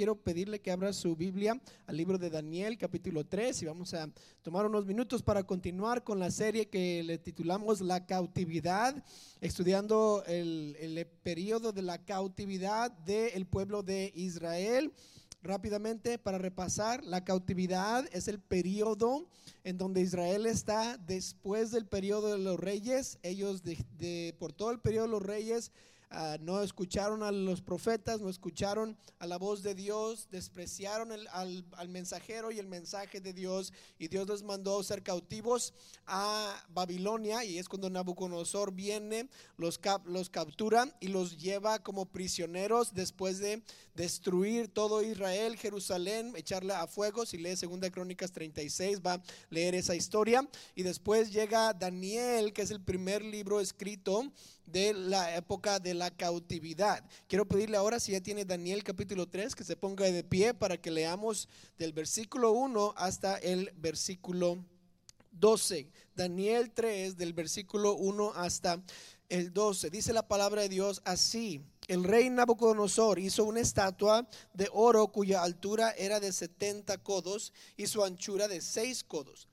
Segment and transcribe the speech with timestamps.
[0.00, 4.08] quiero pedirle que abra su Biblia al libro de Daniel, capítulo 3, y vamos a
[4.40, 9.04] tomar unos minutos para continuar con la serie que le titulamos La cautividad,
[9.42, 14.90] estudiando el, el periodo de la cautividad del pueblo de Israel.
[15.42, 19.28] Rápidamente, para repasar, la cautividad es el periodo
[19.64, 23.18] en donde Israel está después del periodo de los reyes.
[23.22, 25.72] Ellos, de, por todo el periodo de los reyes,
[26.12, 31.88] Ah, no escucharon a los profetas, no escucharon a la voz de Dios, despreciaron al,
[31.88, 35.72] mensajero y el mensaje de Dios y Dios les mandó ser cautivos
[36.06, 42.92] a Babilonia y es cuando Nabucodonosor viene, los, los captura y los lleva como prisioneros
[42.92, 43.62] después de
[43.94, 47.24] destruir todo Israel, Jerusalén, echarle a fuego.
[47.24, 52.62] Si lee Segunda Crónicas 36 va a leer esa historia y después llega Daniel, que
[52.62, 54.32] es el primer libro escrito
[54.70, 57.04] de la época de la cautividad.
[57.28, 60.76] Quiero pedirle ahora, si ya tiene Daniel capítulo 3, que se ponga de pie para
[60.76, 61.48] que leamos
[61.78, 64.64] del versículo 1 hasta el versículo
[65.32, 65.90] 12.
[66.14, 68.82] Daniel 3, del versículo 1 hasta
[69.28, 69.90] el 12.
[69.90, 71.62] Dice la palabra de Dios así.
[71.88, 77.86] El rey Nabucodonosor hizo una estatua de oro cuya altura era de 70 codos y
[77.86, 79.49] su anchura de 6 codos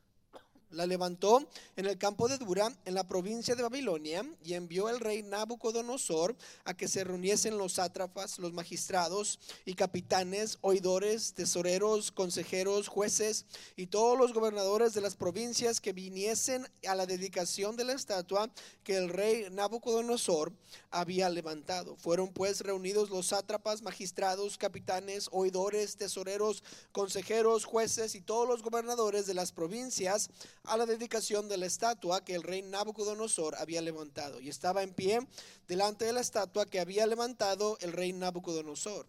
[0.78, 5.00] la levantó en el campo de Dura, en la provincia de Babilonia, y envió el
[5.00, 12.88] rey Nabucodonosor a que se reuniesen los sátrapas, los magistrados y capitanes, oidores, tesoreros, consejeros,
[12.88, 17.94] jueces y todos los gobernadores de las provincias que viniesen a la dedicación de la
[17.94, 18.50] estatua
[18.84, 20.54] que el rey Nabucodonosor
[20.92, 21.96] había levantado.
[21.96, 29.26] Fueron pues reunidos los sátrapas, magistrados, capitanes, oidores, tesoreros, consejeros, jueces y todos los gobernadores
[29.26, 30.30] de las provincias
[30.68, 34.40] a la dedicación de la estatua que el rey Nabucodonosor había levantado.
[34.40, 35.20] Y estaba en pie
[35.68, 39.08] delante de la estatua que había levantado el rey Nabucodonosor.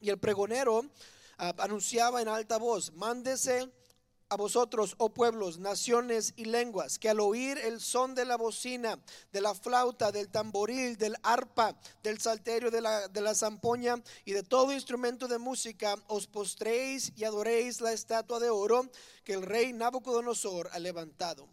[0.00, 0.84] Y el pregonero
[1.38, 3.70] ah, anunciaba en alta voz, mándese
[4.28, 8.98] a vosotros, oh pueblos, naciones y lenguas, que al oír el son de la bocina,
[9.32, 14.32] de la flauta, del tamboril, del arpa, del salterio, de la, de la zampoña y
[14.32, 18.90] de todo instrumento de música, os postréis y adoréis la estatua de oro
[19.22, 21.48] que el rey Nabucodonosor ha levantado.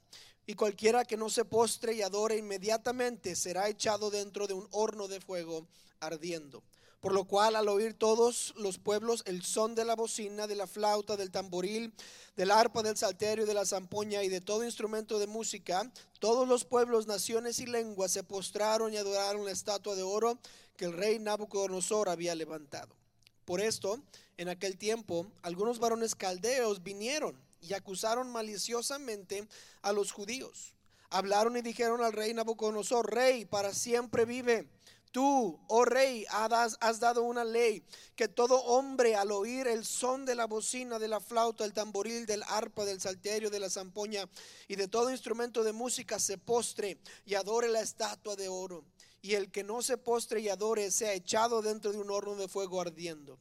[0.47, 5.07] Y cualquiera que no se postre y adore inmediatamente será echado dentro de un horno
[5.07, 5.67] de fuego
[5.99, 6.63] ardiendo.
[7.03, 10.67] Por lo cual al oír todos los pueblos el son de la bocina, de la
[10.67, 11.93] flauta, del tamboril,
[12.37, 16.63] del arpa, del salterio, de la zampoña y de todo instrumento de música, todos los
[16.63, 20.39] pueblos, naciones y lenguas se postraron y adoraron la estatua de oro
[20.77, 22.95] que el rey Nabucodonosor había levantado.
[23.43, 24.01] Por esto,
[24.37, 29.45] en aquel tiempo, algunos varones caldeos vinieron y acusaron maliciosamente
[29.81, 30.73] a los judíos.
[31.09, 34.69] Hablaron y dijeron al rey Nabucodonosor, rey, para siempre vive
[35.13, 37.85] Tú, oh rey, has dado una ley
[38.15, 42.25] que todo hombre al oír el son de la bocina, de la flauta, del tamboril,
[42.25, 44.27] del arpa, del salterio, de la zampoña
[44.67, 46.97] y de todo instrumento de música se postre
[47.27, 48.85] y adore la estatua de oro.
[49.21, 52.47] Y el que no se postre y adore sea echado dentro de un horno de
[52.47, 53.37] fuego ardiendo.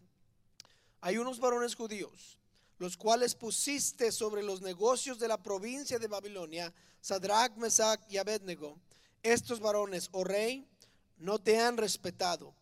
[1.01, 2.39] Hay unos varones judíos,
[2.77, 8.79] los cuales pusiste sobre los negocios de la provincia de Babilonia, Sadrach, Mesach y Abednego.
[9.23, 10.69] Estos varones, oh rey,
[11.23, 12.53] no te han respetado,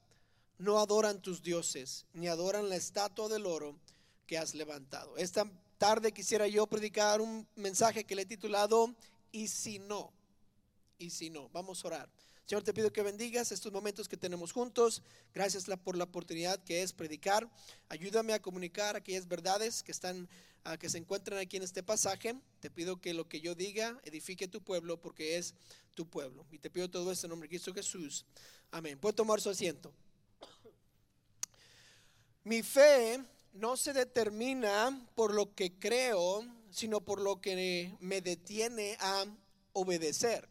[0.59, 3.75] no adoran tus dioses, ni adoran la estatua del oro
[4.27, 5.17] que has levantado.
[5.17, 8.95] Esta tarde quisiera yo predicar un mensaje que le he titulado
[9.33, 10.13] Y si no,
[10.99, 12.09] y si no, vamos a orar.
[12.51, 15.05] Señor, te pido que bendigas estos momentos que tenemos juntos.
[15.33, 17.49] Gracias por la oportunidad que es predicar.
[17.89, 20.29] Ayúdame a comunicar aquellas verdades que están
[20.81, 22.35] que se encuentran aquí en este pasaje.
[22.59, 25.55] Te pido que lo que yo diga edifique tu pueblo porque es
[25.95, 26.45] tu pueblo.
[26.51, 28.27] Y te pido todo esto en nombre de Cristo Jesús.
[28.73, 28.99] Amén.
[28.99, 29.95] Puedo tomar su asiento.
[32.43, 33.23] Mi fe
[33.53, 39.25] no se determina por lo que creo, sino por lo que me detiene a
[39.73, 40.49] obedecer.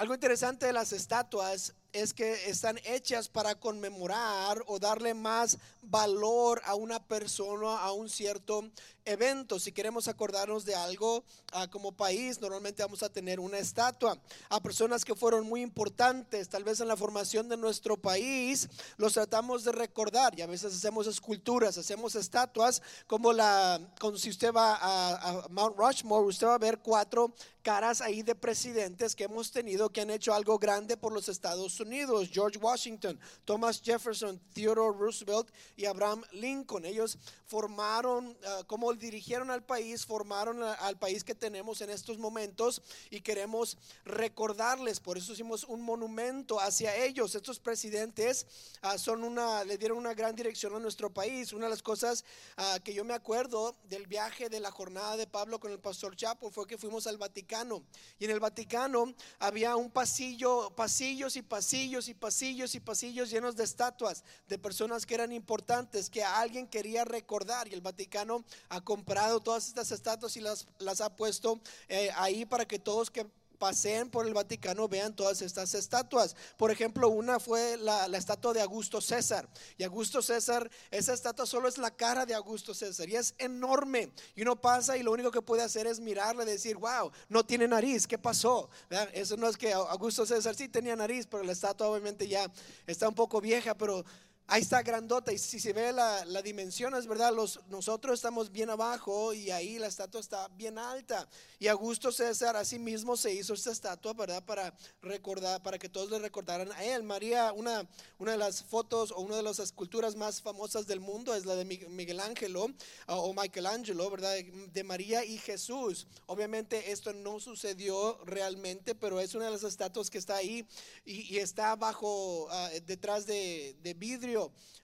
[0.00, 6.62] Algo interesante de las estatuas es que están hechas para conmemorar o darle más valor
[6.64, 8.64] a una persona, a un cierto
[9.04, 9.58] evento.
[9.58, 14.18] Si queremos acordarnos de algo ah, como país, normalmente vamos a tener una estatua
[14.48, 19.14] a personas que fueron muy importantes, tal vez en la formación de nuestro país, los
[19.14, 24.52] tratamos de recordar y a veces hacemos esculturas, hacemos estatuas como la, como si usted
[24.52, 27.32] va a, Mount Rushmore, usted va a ver cuatro
[27.62, 31.78] caras ahí de presidentes que hemos tenido que han hecho algo grande por los Estados
[31.80, 32.30] Unidos.
[32.32, 36.84] George Washington, Thomas Jefferson, Theodore Roosevelt y Abraham Lincoln.
[36.84, 42.82] Ellos formaron, ah, como dirigieron al país, formaron al país que tenemos en estos momentos
[43.10, 45.00] y queremos recordarles.
[45.00, 47.34] Por eso hicimos un monumento hacia ellos.
[47.34, 48.46] Estos presidentes
[48.82, 51.52] ah, son una, le dieron una gran dirección a nuestro país.
[51.52, 52.24] Una de las cosas
[52.56, 56.14] ah, que yo me acuerdo del viaje de la jornada de Pablo con el pastor
[56.14, 57.82] Chapo fue que fuimos al Vaticano.
[58.18, 63.56] Y en el Vaticano había un pasillo, pasillos y pasillos y pasillos y pasillos llenos
[63.56, 67.68] de estatuas de personas que eran importantes, que alguien quería recordar.
[67.68, 68.44] Y el Vaticano
[68.80, 73.26] comprado todas estas estatuas y las, las ha puesto eh, ahí para que todos que
[73.60, 76.34] paseen por el Vaticano vean todas estas estatuas.
[76.56, 79.46] Por ejemplo, una fue la, estatua de Augusto César.
[79.76, 84.10] Y Augusto César, esa estatua solo es la cara de Augusto César y es enorme.
[84.34, 87.44] Y uno pasa y lo único que puede hacer es mirarle y decir, wow, no
[87.44, 88.70] tiene nariz, ¿qué pasó?
[89.12, 92.50] Eso no es que Augusto César sí tenía nariz, pero la estatua obviamente ya
[92.86, 94.06] está un poco vieja, pero
[94.50, 98.68] ahí está grandota y si se ve la, dimensión es verdad, los, nosotros estamos bien
[98.68, 101.28] abajo y ahí la estatua está bien alta.
[101.60, 104.42] Y Augusto César así mismo se hizo esta estatua, ¿verdad?
[104.44, 107.04] Para recordar, para que todos le recordaran a él.
[107.04, 107.88] María, una,
[108.18, 111.54] una de las fotos o una de las esculturas más famosas del mundo es la
[111.54, 114.34] de Miguel Ángel o Michelangelo, ¿verdad?
[114.72, 116.08] De María y Jesús.
[116.26, 120.66] Obviamente esto no sucedió realmente, pero es una de las estatuas que está ahí
[121.04, 124.39] y, está bajo, ah, detrás de vidrio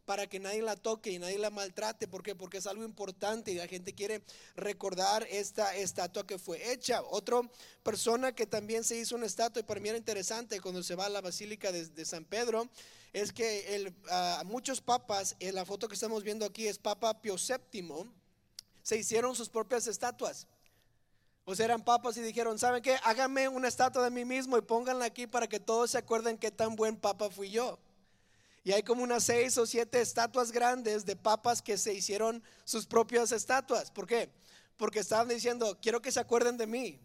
[0.07, 2.07] para que nadie la toque y nadie la maltrate.
[2.09, 2.35] ¿Por qué?
[2.35, 4.23] Porque es algo importante y la gente quiere
[4.55, 7.03] recordar esta estatua que fue hecha.
[7.11, 7.41] Otra
[7.83, 11.07] persona que también se hizo una estatua y para mí era interesante cuando se va
[11.07, 12.69] a la Basílica de, San Pedro
[13.13, 13.95] es que el,
[14.45, 18.11] muchos papas, en la foto que estamos viendo aquí es Papa Pio VII,
[18.83, 20.47] se hicieron sus propias estatuas.
[21.49, 22.97] O sea, eran papas y dijeron, ¿saben qué?
[23.05, 26.51] Háganme una estatua de mí mismo y pónganla aquí para que todos se acuerden qué
[26.51, 27.79] tan buen papa fui yo.
[28.67, 32.85] Y hay como unas seis o siete estatuas grandes de papas que se hicieron sus
[32.85, 33.93] propias estatuas.
[33.93, 34.29] ¿Por qué?
[34.77, 37.01] Porque estaban diciendo, quiero que se acuerden de mí.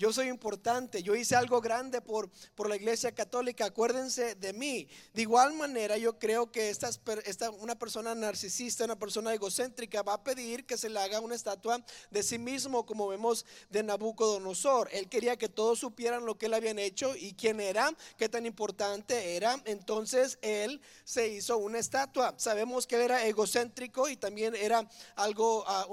[0.00, 4.88] Yo soy importante, yo hice algo grande por, por la iglesia católica, acuérdense de mí.
[5.12, 6.88] De igual manera, yo creo que esta,
[7.26, 11.34] esta, una persona narcisista, una persona egocéntrica, va a pedir que se le haga una
[11.34, 14.88] estatua de sí mismo, como vemos de Nabucodonosor.
[14.90, 18.46] Él quería que todos supieran lo que él habían hecho y quién era, qué tan
[18.46, 19.60] importante era.
[19.66, 22.32] Entonces él se hizo una estatua.
[22.38, 25.84] Sabemos que él era egocéntrico y también era algo, ah,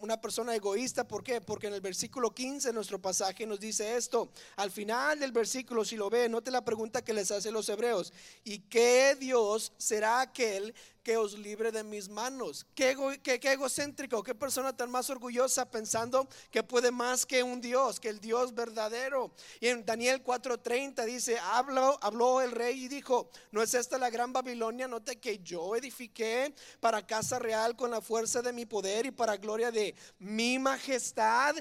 [0.00, 1.06] una persona egoísta.
[1.06, 1.40] ¿Por qué?
[1.40, 4.30] Porque en el versículo 15 de nuestro pasaje nos dice esto.
[4.56, 8.12] Al final del versículo, si lo ve, note la pregunta que les hace los hebreos.
[8.44, 10.74] ¿Y qué Dios será aquel
[11.04, 12.66] que os libre de mis manos.
[12.74, 12.96] Qué,
[13.42, 18.20] egocéntrico, qué persona tan más orgullosa pensando que puede más que un Dios, que el
[18.20, 19.30] Dios verdadero.
[19.60, 24.08] Y en Daniel 4:30 dice, habló, habló el rey y dijo, ¿no es esta la
[24.08, 24.88] gran Babilonia?
[24.88, 29.36] Note que yo edifiqué para casa real con la fuerza de mi poder y para
[29.36, 31.54] gloria de mi majestad.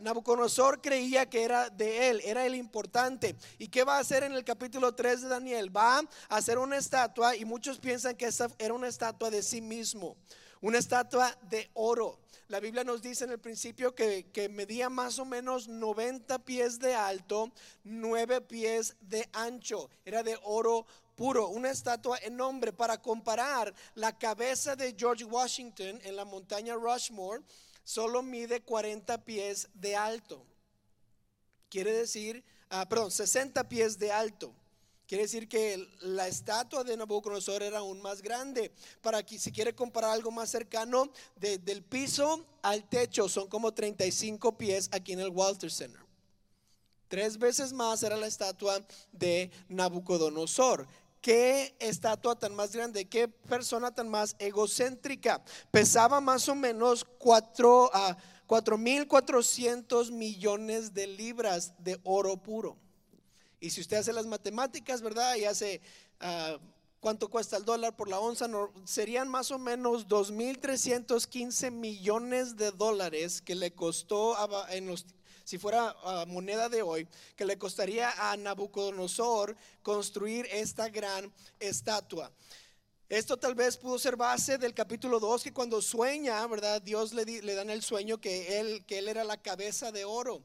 [0.00, 3.36] Nabucodonosor creía que era de él, era el importante.
[3.58, 5.74] ¿Y qué va a hacer en el capítulo 3 de Daniel?
[5.74, 9.60] Va a hacer una estatua y muchos piensan que esa era una estatua de sí
[9.60, 10.16] mismo,
[10.60, 12.18] una estatua de oro.
[12.48, 16.94] La Biblia nos dice en el principio que, medía más o menos 90 pies de
[16.94, 17.52] alto,
[17.84, 19.90] 9 pies de ancho.
[20.04, 26.00] Era de oro puro, una estatua en nombre para comparar la cabeza de George Washington
[26.02, 27.42] en la montaña Rushmore,
[27.84, 30.42] solo mide 40 pies de alto.
[31.68, 34.54] Quiere decir, ah, perdón, 60 pies de alto.
[35.08, 38.70] Quiere decir que la estatua de Nabucodonosor era aún más grande.
[39.00, 44.58] Para que si quiere comparar algo más cercano, del piso al techo son como 35
[44.58, 46.02] pies aquí en el Walter Center.
[47.08, 50.86] Tres veces más era la estatua de Nabucodonosor.
[51.22, 55.42] Qué estatua tan más grande, qué persona tan más egocéntrica.
[55.70, 58.14] Pesaba más o menos 4 a
[58.46, 62.76] 4.400 millones de libras de oro puro.
[63.60, 65.36] Y si usted hace las matemáticas, ¿verdad?
[65.36, 65.80] Y hace
[66.20, 66.58] ah,
[67.00, 68.48] cuánto cuesta el dólar por la onza,
[68.84, 74.36] serían más o menos 2.315 millones de dólares que le costó
[74.70, 75.06] en los,
[75.44, 82.30] si fuera ah, moneda de hoy, que le costaría a Nabucodonosor construir esta gran estatua.
[83.08, 86.82] Esto tal vez pudo ser base del capítulo 2, que cuando sueña, ¿verdad?
[86.82, 90.42] Dios le, le dan el sueño que él, que él era la cabeza de oro.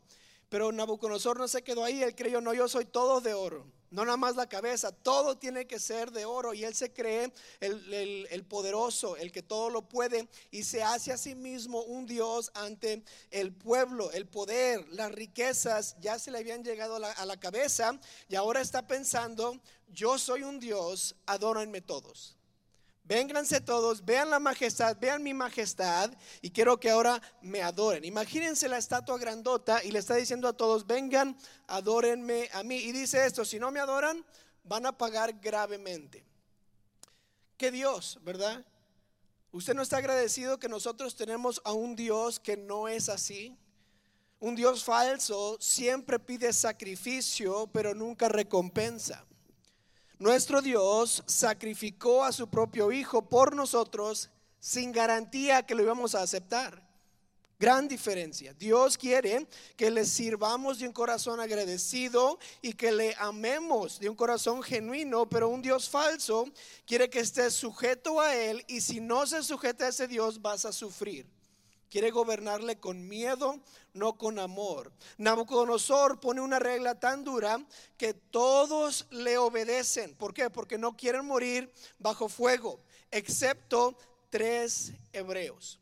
[0.54, 3.66] Pero Nabucodonosor no se quedó ahí, él creyó, no, yo soy todo de oro.
[3.90, 7.34] no nada más la cabeza, todo tiene que ser de oro y él se cree
[7.60, 12.52] el, poderoso, el que todo lo puede y se hace a sí mismo un Dios
[12.54, 17.26] ante el pueblo, el poder, las riquezas ya se le habían llegado a la, a
[17.26, 22.38] la cabeza y ahora está pensando, yo soy un Dios, adórenme todos.
[23.06, 26.10] Vénganse todos, vean la majestad, vean mi majestad
[26.42, 28.06] y quiero que ahora me adoren.
[28.06, 32.78] Imagínense la estatua grandota y le está diciendo a todos, vengan, adórenme a mí.
[32.78, 34.26] Y dice esto, si no me adoran,
[34.64, 36.24] van a pagar gravemente.
[37.58, 38.66] ¿Qué Dios, verdad?
[39.52, 43.58] ¿Usted no está agradecido que nosotros tenemos a un Dios que no es así?
[44.40, 49.26] Un Dios falso siempre pide sacrificio, pero nunca recompensa.
[50.20, 54.30] Nuestro Dios sacrificó a su propio Hijo por nosotros
[54.60, 56.82] sin garantía que lo íbamos a aceptar.
[57.60, 58.54] Gran diferencia.
[58.54, 64.16] Dios quiere que le sirvamos de un corazón agradecido y que le amemos de un
[64.16, 66.46] corazón genuino, pero un Dios falso
[66.86, 70.66] quiere que estés sujeto a Él y si no se sujeta a ese Dios vas
[70.66, 71.26] a sufrir.
[71.94, 73.60] Quiere gobernarle con miedo,
[73.94, 74.92] no con amor.
[75.20, 77.64] Nabucodonosor pone una regla tan dura
[77.98, 80.16] que todos le obedecen.
[80.16, 80.50] ¿Por qué?
[80.50, 82.80] Porque no quieren morir bajo fuego,
[83.12, 83.96] excepto
[84.32, 85.80] tres hebreos.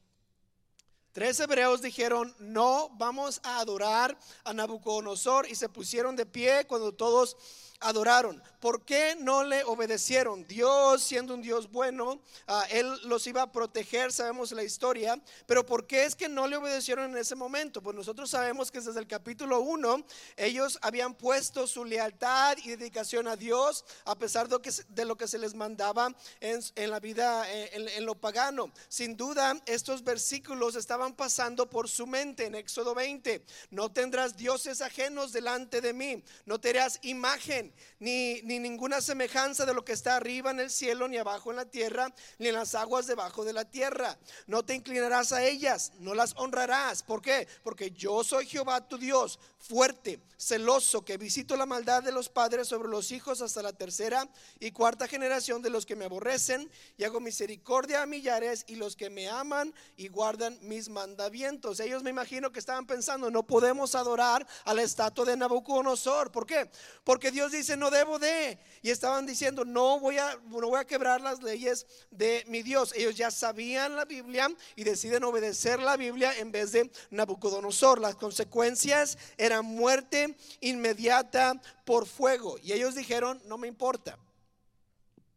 [1.13, 6.93] Tres hebreos dijeron, no vamos a adorar a Nabucodonosor y se pusieron de pie cuando
[6.93, 7.37] todos
[7.81, 8.41] adoraron.
[8.59, 10.45] ¿Por qué no le obedecieron?
[10.47, 15.65] Dios, siendo un Dios bueno, ah, Él los iba a proteger, sabemos la historia, pero
[15.65, 17.81] ¿por qué es que no le obedecieron en ese momento?
[17.81, 20.05] Pues nosotros sabemos que desde el capítulo 1
[20.37, 25.39] ellos habían puesto su lealtad y dedicación a Dios, a pesar de, lo que se
[25.39, 28.71] les mandaba en, la vida, eh, en, en lo pagano.
[28.89, 33.43] Sin duda, estos versículos estaban pasando por su mente en Éxodo 20.
[33.71, 39.73] No tendrás dioses ajenos delante de mí, no te harás imagen ni, ninguna semejanza de
[39.73, 42.75] lo que está arriba en el cielo, ni abajo en la tierra, ni en las
[42.75, 44.17] aguas debajo de la tierra.
[44.47, 47.03] No te inclinarás a ellas, no las honrarás.
[47.03, 47.47] ¿Por qué?
[47.63, 52.67] Porque yo soy Jehová tu Dios, fuerte, celoso, que visito la maldad de los padres
[52.67, 54.27] sobre los hijos hasta la tercera
[54.59, 58.95] y cuarta generación de los que me aborrecen, y hago misericordia a millares y los
[58.95, 61.79] que me aman y guardan mis mandamientos.
[61.79, 66.31] Ellos me imagino que estaban pensando, no podemos adorar a la estatua de Nabucodonosor.
[66.31, 66.69] ¿Por qué?
[67.03, 68.59] Porque Dios dice, no debo de.
[68.81, 72.93] Y estaban diciendo, no voy a, no voy a quebrar las leyes de mi Dios.
[72.95, 77.99] Ellos ya sabían la Biblia y deciden obedecer la Biblia en vez de Nabucodonosor.
[77.99, 82.57] Las consecuencias eran muerte inmediata por fuego.
[82.61, 84.17] Y ellos dijeron, no me importa.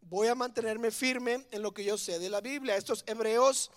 [0.03, 2.77] Voy a mantenerme firme en lo que yo sé de la Biblia.
[2.77, 3.71] Estos hebreos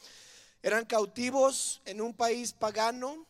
[0.62, 3.25] eran cautivos en un país pagano,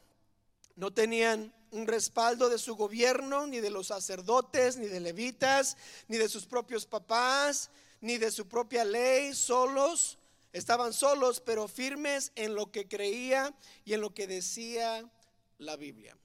[0.75, 6.17] no tenían un respaldo de su gobierno, ni de los sacerdotes, ni de levitas, ni
[6.17, 7.69] de sus propios papás,
[8.01, 10.17] ni de su propia ley, solos.
[10.53, 13.53] Estaban solos, pero firmes en lo que creía
[13.85, 15.09] y en lo que decía
[15.57, 16.17] la Biblia.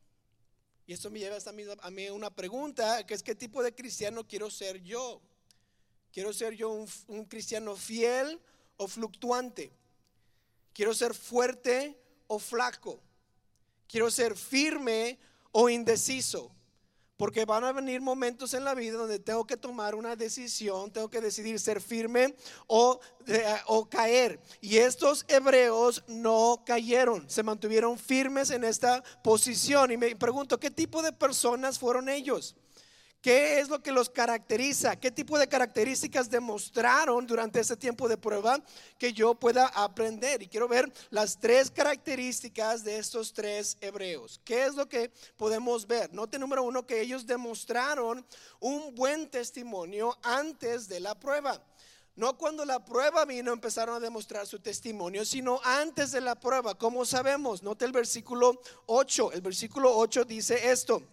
[0.87, 1.39] Y esto me lleva
[1.81, 5.21] a mí una pregunta, que es qué tipo de cristiano quiero ser yo.
[6.13, 8.41] Quiero ser yo un, un cristiano fiel
[8.77, 9.73] o fluctuante.
[10.73, 13.01] Quiero ser fuerte o flaco.
[13.87, 15.19] Quiero ser firme
[15.53, 16.51] o indeciso.
[17.17, 21.09] Porque van a venir momentos en la vida donde tengo que tomar una decisión, tengo
[21.09, 22.35] que decidir ser firme
[22.67, 22.99] o,
[23.67, 24.41] o, caer.
[24.61, 29.93] Y estos hebreos no cayeron, se mantuvieron firmes en esta posición.
[29.93, 32.57] Y me pregunto, ¿qué tipo de personas fueron ellos?
[33.23, 34.97] ¿Qué es lo que los caracteriza?
[34.97, 38.61] ¿Qué tipo de características demostraron durante ese tiempo de prueba
[38.99, 40.43] que yo pueda aprender?
[40.43, 44.41] Y quiero ver las tres características de estos tres hebreos.
[44.45, 46.13] ¿Qué es lo que podemos ver?
[46.13, 48.27] Note número uno que ellos demostraron
[48.59, 51.65] un buen testimonio antes de la prueba.
[52.17, 56.77] No cuando la prueba vino empezaron a demostrar su testimonio, sino antes de la prueba.
[56.77, 57.63] ¿Cómo sabemos?
[57.63, 59.31] Note el versículo 8.
[59.31, 61.05] El versículo 8 dice esto.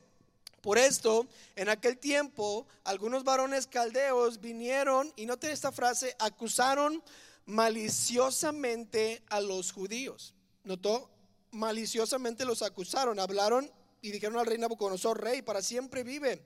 [0.62, 7.04] Por esto, en aquel tiempo, algunos varones caldeos vinieron, y noten esta frase, acusaron
[7.46, 10.36] maliciosamente a los judíos.
[10.64, 11.10] ¿Notó?
[11.52, 16.42] Maliciosamente los acusaron, hablaron y dijeron al rey Nabucodonosor, rey, para siempre vive.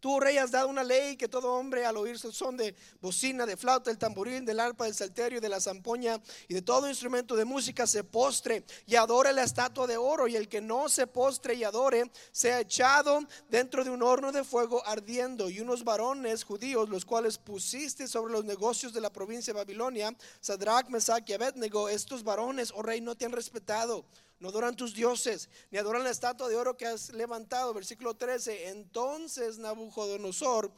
[0.00, 3.44] Tú, rey, has dado una ley que todo hombre al oír su son de bocina,
[3.44, 7.36] de flauta, del tamboril, del arpa, del salterio, de la zampoña y de todo instrumento
[7.36, 10.26] de música se postre y adore la estatua de oro.
[10.26, 14.42] Y el que no se postre y adore sea echado dentro de un horno de
[14.42, 15.50] fuego ardiendo.
[15.50, 20.16] Y unos varones judíos, los cuales pusiste sobre los negocios de la provincia de Babilonia,
[20.40, 24.06] Sadrach, Mesach y Abednego, estos varones, oh rey, no te han respetado
[24.40, 27.74] no adoran tus dioses, ni adoran la estatua de oro que has levantado.
[27.74, 28.68] Versículo 13.
[28.68, 30.72] Entonces Nabucodonosor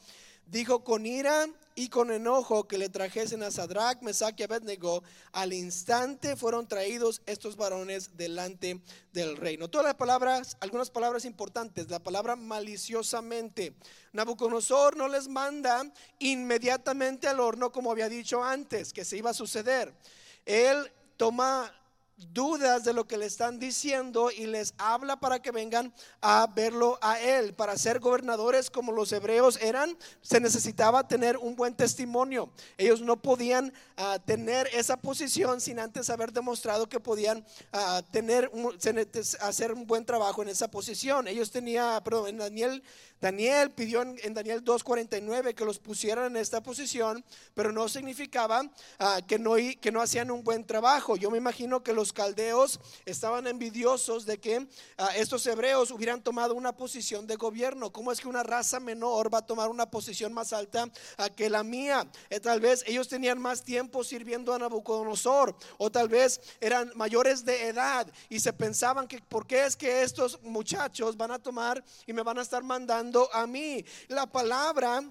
[0.46, 5.04] dijo con ira y con enojo que le trajesen a Sadrach, Mesach y Abednego.
[5.30, 8.80] Al instante fueron traídos estos varones delante
[9.12, 9.70] del reino.
[9.70, 11.88] Todas las palabras, algunas palabras importantes.
[11.88, 13.74] La palabra maliciosamente.
[14.12, 19.34] Nabucodonosor no les manda inmediatamente al horno como había dicho antes que se iba a
[19.34, 19.94] suceder.
[20.44, 21.72] Él toma
[22.32, 26.98] dudas de lo que le están diciendo y les habla para que vengan a verlo
[27.02, 27.54] a él.
[27.54, 32.50] Para ser gobernadores como los hebreos eran, se necesitaba tener un buen testimonio.
[32.78, 38.50] Ellos no podían ah, tener esa posición sin antes haber demostrado que podían ah, tener
[39.40, 41.28] hacer un buen trabajo en esa posición.
[41.28, 42.82] Ellos tenían, perdón, en Daniel
[43.22, 47.24] Daniel pidió en, Daniel 2.49 que los pusieran en esta posición,
[47.54, 51.16] pero no significaba ah, que, no, que no hacían un buen trabajo.
[51.16, 54.66] Yo me imagino que los caldeos estaban envidiosos de que
[54.98, 57.92] ah, estos hebreos hubieran tomado una posición de gobierno.
[57.92, 60.88] ¿Cómo es que una raza menor va a tomar una posición más alta
[61.36, 62.06] que la mía?
[62.30, 67.44] Eh, tal vez ellos tenían más tiempo sirviendo a Nabucodonosor o tal vez eran mayores
[67.44, 71.82] de edad y se pensaban que por qué es que estos muchachos van a tomar
[72.06, 73.84] y me van a estar mandando a mí.
[74.08, 75.02] La palabra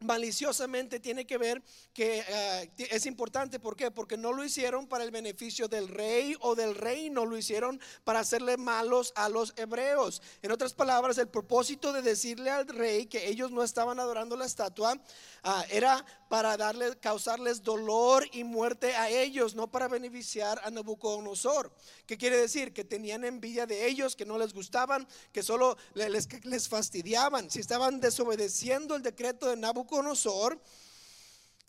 [0.00, 1.62] maliciosamente tiene que ver
[1.94, 3.90] que eh, es importante, ¿por qué?
[3.90, 8.20] Porque no lo hicieron para el beneficio del rey o del reino, lo hicieron para
[8.20, 10.20] hacerle malos a los hebreos.
[10.42, 14.44] En otras palabras, el propósito de decirle al rey que ellos no estaban adorando la
[14.44, 15.00] estatua
[15.42, 21.72] ah, era para darle, causarles dolor y muerte a ellos, no para beneficiar a Nabucodonosor.
[22.06, 22.74] ¿Qué quiere decir?
[22.74, 27.50] Que tenían envidia de ellos, que no les gustaban, que solo les, les fastidiaban.
[27.50, 29.85] Si estaban desobedeciendo el decreto de Nabucodonosor,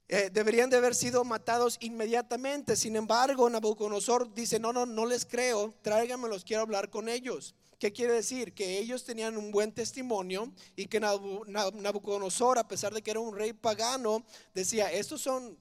[0.09, 2.75] eh, deberían de haber sido matados inmediatamente.
[2.75, 7.55] Sin embargo, Nabucodonosor dice, no, no, no les creo, tráiganmelos, quiero hablar con ellos.
[7.79, 8.53] ¿Qué quiere decir?
[8.53, 13.36] Que ellos tenían un buen testimonio y que Nabucodonosor, a pesar de que era un
[13.36, 15.57] rey pagano, decía, estos son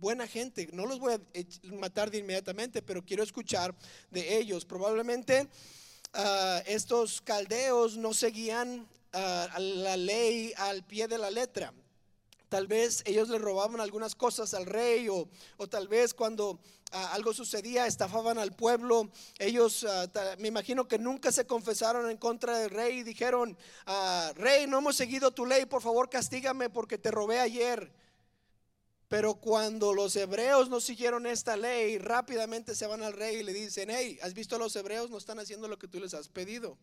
[0.00, 1.20] buena gente, no los voy a
[1.74, 3.74] matar de inmediatamente, pero quiero escuchar
[4.10, 4.64] de ellos.
[4.64, 5.46] Probablemente
[6.14, 11.72] ah, estos caldeos no seguían ah, la ley al pie de la letra.
[12.50, 15.28] Tal vez ellos le robaban algunas cosas al rey o,
[15.68, 16.58] tal vez cuando
[16.90, 19.08] ah, algo sucedía estafaban al pueblo.
[19.38, 24.32] Ellos, ah, me imagino que nunca se confesaron en contra del rey y dijeron, ah,
[24.34, 27.92] rey, no hemos seguido tu ley, por favor castígame porque te robé ayer.
[29.06, 33.52] Pero cuando los hebreos no siguieron esta ley, rápidamente se van al rey y le
[33.52, 35.08] dicen, hey, ¿has visto a los hebreos?
[35.08, 36.76] No están haciendo lo que tú les has pedido.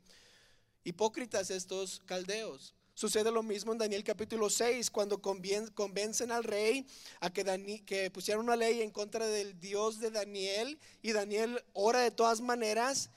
[0.85, 2.73] Hipócritas estos caldeos.
[2.97, 6.83] Sucede lo mismo en Daniel capítulo 6, cuando convencen al rey
[7.19, 11.99] a que, que pusiera una ley en contra del Dios de Daniel y Daniel ora
[11.99, 13.11] de todas maneras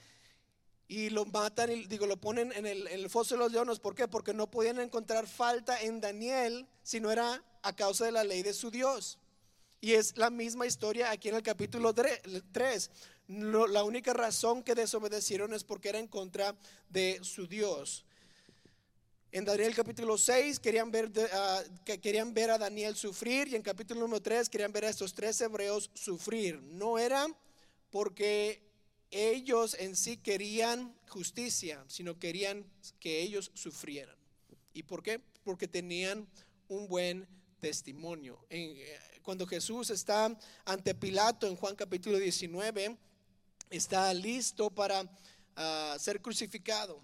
[0.87, 3.79] y lo matan y digo, lo ponen en el, en el foso de los leones.
[3.79, 4.07] ¿Por qué?
[4.07, 8.43] Porque no podían encontrar falta en Daniel si no era a causa de la ley
[8.43, 9.17] de su Dios.
[9.79, 12.91] Y es la misma historia aquí en el capítulo 3.
[13.27, 16.55] la única razón que desobedecieron es porque era en contra
[16.87, 18.05] de su Dios.
[19.33, 21.09] En Daniel capítulo 6 querían ver,
[22.01, 25.39] querían ver a Daniel sufrir y en capítulo número 3 querían ver a estos tres
[25.39, 26.61] hebreos sufrir.
[26.63, 27.27] No era
[27.91, 28.61] porque
[29.09, 32.65] ellos en sí querían justicia, sino querían
[32.99, 34.17] que ellos sufrieran.
[34.73, 35.21] ¿Y por qué?
[35.45, 36.27] Porque tenían
[36.67, 37.25] un buen
[37.61, 38.37] testimonio.
[38.49, 42.97] Eh, cuando Jesús está ante Pilato en Juan capítulo 19,
[43.69, 45.09] está listo para
[45.55, 47.01] ah, ser crucificado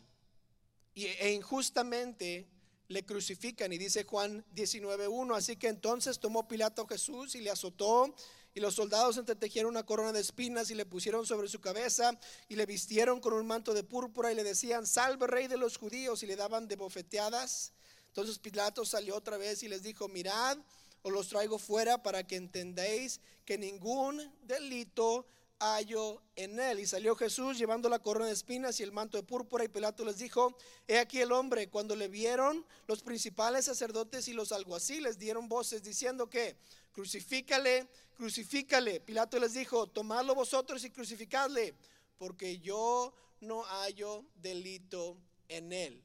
[1.06, 2.48] e injustamente
[2.88, 3.72] le crucifican.
[3.74, 8.14] Y dice Juan 19.1, así que entonces tomó Pilato a Jesús y le azotó.
[8.54, 12.18] Y los soldados entretejieron una corona de espinas y le pusieron sobre su cabeza
[12.50, 15.78] y le vistieron con un manto de púrpura y le decían, salve rey de los
[15.78, 17.74] judíos, y le daban de bofeteadas.
[18.08, 20.58] Entonces Pilato salió otra vez y les dijo, mirad,
[21.04, 25.28] os los traigo fuera para que entendéis que ningún delito
[25.60, 26.80] hallo en él.
[26.80, 30.06] Y salió Jesús llevando la corona de espinas y el manto de púrpura y Pilato
[30.06, 30.56] les dijo,
[30.88, 31.70] he aquí el hombre.
[31.70, 36.58] Cuando le vieron, los principales sacerdotes y los alguaciles dieron voces diciendo que
[36.92, 39.00] crucifícale, crucifícale.
[39.00, 41.76] Pilato les dijo, tomadlo vosotros y crucificadle,
[42.18, 45.18] porque yo no hallo delito
[45.48, 46.04] en él.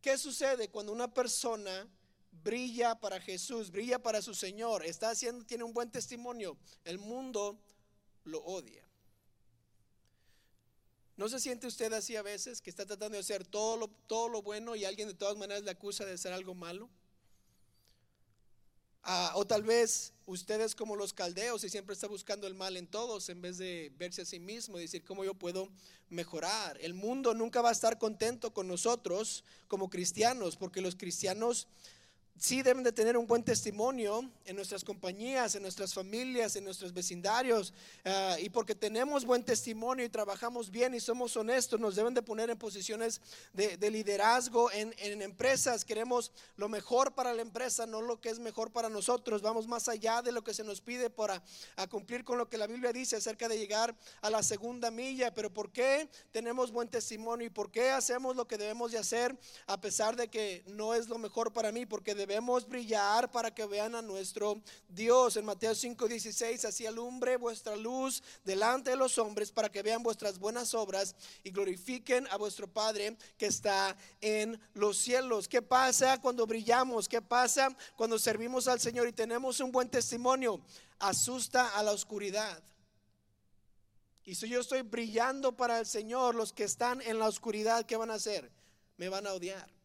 [0.00, 1.88] ¿Qué sucede cuando una persona
[2.30, 6.56] brilla para Jesús, brilla para su Señor, está haciendo, tiene un buen testimonio?
[6.84, 7.58] El mundo
[8.26, 8.82] lo odia.
[11.16, 14.28] ¿No se siente usted así a veces que está tratando de hacer todo lo, todo
[14.28, 16.90] lo bueno y alguien de todas maneras le acusa de hacer algo malo?
[19.08, 22.88] Ah, o tal vez ustedes como los caldeos y siempre está buscando el mal en
[22.88, 25.68] todos en vez de verse a sí mismo y decir cómo yo puedo
[26.10, 26.76] mejorar.
[26.80, 31.68] El mundo nunca va a estar contento con nosotros como cristianos porque los cristianos
[32.38, 36.92] sí deben de tener un buen testimonio en nuestras compañías, en nuestras familias, en nuestros
[36.92, 37.72] vecindarios.
[38.04, 42.22] Ah, y porque tenemos buen testimonio y trabajamos bien y somos honestos, nos deben de
[42.22, 43.20] poner en posiciones
[43.52, 45.84] de, liderazgo en, empresas.
[45.84, 49.42] Queremos lo mejor para la empresa, no lo que es mejor para nosotros.
[49.42, 51.42] Vamos más allá de lo que se nos pide para
[51.88, 55.32] cumplir con lo que la Biblia dice acerca de llegar a la segunda milla.
[55.32, 59.36] Pero ¿por qué tenemos buen testimonio y por qué hacemos lo que debemos de hacer
[59.66, 61.86] a pesar de que no es lo mejor para mí?
[61.86, 65.36] Porque debemos brillar para que vean a nuestro Dios.
[65.36, 70.38] En Mateo 5:16, así alumbre vuestra luz delante de los hombres para que vean vuestras
[70.38, 75.46] buenas obras y glorifiquen a vuestro Padre que está en los cielos.
[75.46, 77.08] ¿Qué pasa cuando brillamos?
[77.08, 80.60] ¿Qué pasa cuando servimos al Señor y tenemos un buen testimonio?
[80.98, 82.60] Asusta a la oscuridad.
[84.24, 87.96] Y si yo estoy brillando para el Señor, los que están en la oscuridad, ¿qué
[87.96, 88.50] van a hacer?
[88.96, 89.75] Me van a odiar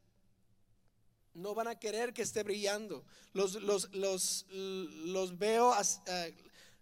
[1.34, 3.04] no van a querer que esté brillando.
[3.34, 5.74] Los, los, los, los veo,
[6.08, 6.36] eh,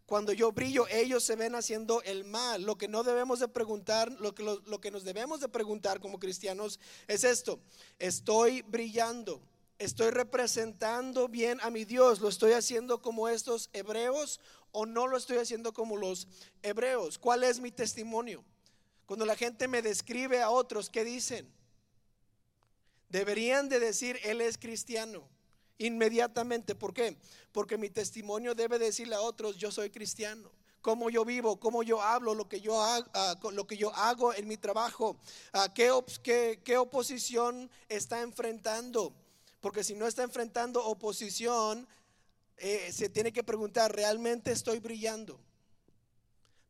[0.06, 2.64] cuando yo brillo, ellos se ven haciendo el mal.
[2.64, 6.00] Lo que no debemos de preguntar, lo que, lo, lo que nos debemos de preguntar
[6.00, 7.60] como cristianos es esto,
[8.00, 9.42] ¿estoy brillando?
[9.78, 12.20] ¿Estoy representando bien a mi Dios?
[12.20, 16.28] ¿Lo estoy haciendo como estos hebreos o no lo estoy haciendo como los
[16.64, 17.18] hebreos?
[17.18, 18.44] ¿Cuál es mi testimonio?
[19.06, 21.50] Cuando la gente me describe a otros, ¿qué dicen?
[23.10, 25.28] Deberían de decir, Él es cristiano.
[25.78, 26.76] Inmediatamente.
[26.76, 27.18] ¿Por qué?
[27.52, 32.02] Porque mi testimonio debe decirle a otros, yo soy cristiano cómo yo vivo, cómo yo
[32.02, 35.18] hablo, lo que yo hago, ah, lo que yo hago en mi trabajo,
[35.54, 35.92] ah, qué,
[36.78, 39.14] oposición está enfrentando.
[39.62, 41.88] Porque si no está enfrentando oposición,
[42.58, 45.40] eh, se tiene que preguntar, ¿realmente estoy brillando?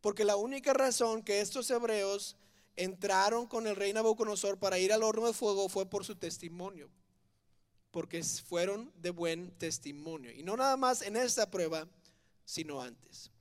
[0.01, 2.35] Porque la única razón que estos hebreos
[2.79, 6.89] entraron con el rey Nabucodonosor para ir al horno de fuego fue por su testimonio,
[7.91, 10.31] porque fueron de buen testimonio.
[10.31, 11.87] Y no nada más en esta prueba,
[12.45, 13.31] sino antes.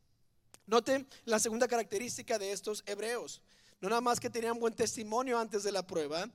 [0.66, 3.40] Note la segunda característica de estos hebreos.
[3.81, 6.29] No nada más que tenían buen testimonio antes de la prueba,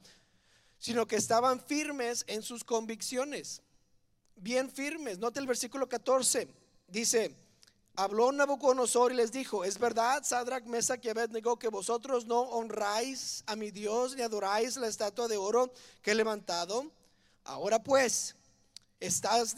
[0.80, 3.62] sino que estaban firmes en sus convicciones.
[4.36, 5.20] Bien firmes.
[5.20, 6.48] Note el versículo 14.
[6.88, 7.36] Dice,
[7.96, 13.44] habló Nabucodonosor y les dijo, es verdad, Sadrach, Mesach y Abednego, que vosotros no honráis
[13.46, 16.92] a mi Dios ni adoráis la estatua de oro que he levantado.
[17.44, 18.36] Ahora pues,
[19.00, 19.56] ¿estáis,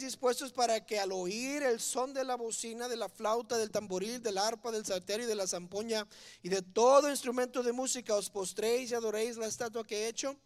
[0.00, 4.22] dispuestos para que al oír el son de la bocina, de la flauta, del tamboril,
[4.22, 6.06] del arpa, del salterio y de la zampoña
[6.42, 10.36] y de todo instrumento de música os postréis y adoréis la estatua que he hecho?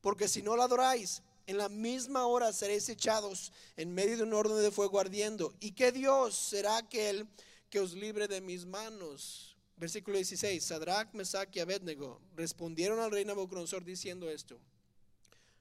[0.00, 4.34] Porque si no la adoráis, en la misma hora seréis echados en medio de un
[4.34, 5.54] horno de fuego ardiendo.
[5.60, 7.26] ¿Y qué Dios será aquel
[7.70, 9.56] que os libre de mis manos?
[9.78, 10.62] Versículo 16.
[10.62, 14.60] Sadrach, Mesach y Abednego respondieron al rey Nabucodonosor diciendo esto.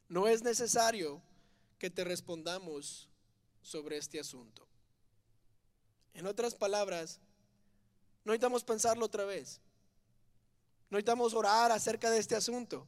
[0.09, 1.21] No es necesario
[1.79, 3.07] que te respondamos
[3.61, 4.67] sobre este asunto.
[6.13, 7.21] En otras palabras,
[8.25, 9.61] no necesitamos pensarlo otra vez.
[10.89, 12.85] No necesitamos orar acerca de este asunto.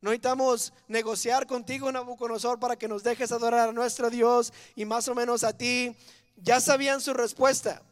[0.00, 5.08] No necesitamos negociar contigo, Nabucodonosor, para que nos dejes adorar a nuestro Dios y más
[5.08, 5.94] o menos a ti.
[6.36, 7.82] Ya sabían su respuesta.